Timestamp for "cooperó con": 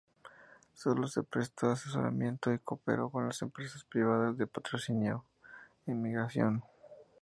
2.57-3.27